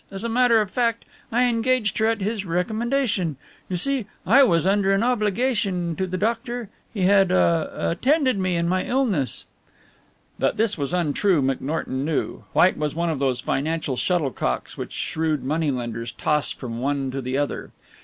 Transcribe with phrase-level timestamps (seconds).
[0.09, 3.35] As a matter of fact, I engaged her at his recommendation.
[3.69, 6.69] You see, I was under an obligation to the doctor.
[6.91, 9.45] He had ah attended me in my illness."
[10.39, 12.45] That this was untrue McNorton knew.
[12.51, 17.37] White was one of those financial shuttlecocks which shrewd moneylenders toss from one to the
[17.37, 17.69] other.